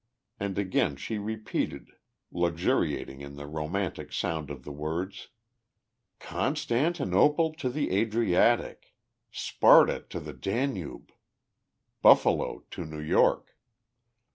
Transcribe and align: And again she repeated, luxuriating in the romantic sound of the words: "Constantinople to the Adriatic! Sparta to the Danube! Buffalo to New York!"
And 0.39 0.57
again 0.57 0.95
she 0.95 1.19
repeated, 1.19 1.91
luxuriating 2.31 3.21
in 3.21 3.35
the 3.35 3.45
romantic 3.45 4.11
sound 4.11 4.49
of 4.49 4.63
the 4.63 4.71
words: 4.71 5.27
"Constantinople 6.17 7.53
to 7.57 7.69
the 7.69 7.91
Adriatic! 7.95 8.95
Sparta 9.31 10.03
to 10.09 10.19
the 10.19 10.33
Danube! 10.33 11.11
Buffalo 12.01 12.63
to 12.71 12.83
New 12.83 12.99
York!" 12.99 13.55